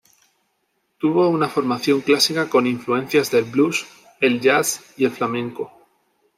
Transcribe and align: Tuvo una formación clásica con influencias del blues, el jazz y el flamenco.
Tuvo 0.97 1.29
una 1.29 1.47
formación 1.47 2.01
clásica 2.01 2.49
con 2.49 2.65
influencias 2.65 3.29
del 3.29 3.43
blues, 3.43 3.85
el 4.19 4.41
jazz 4.41 4.83
y 4.97 5.05
el 5.05 5.11
flamenco. 5.11 5.71